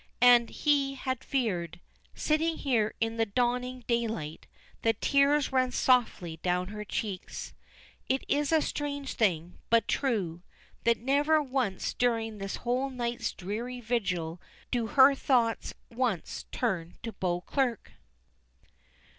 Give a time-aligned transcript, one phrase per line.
[0.21, 1.79] And he had feared.
[2.15, 4.47] Sitting here in the dawning daylight,
[4.81, 7.53] the tears ran softly down her cheeks.
[8.09, 10.41] It is a strange thing, but true,
[10.85, 14.41] that never once during this whole night's dreary vigil
[14.71, 17.91] do her thoughts once turn to Beauclerk.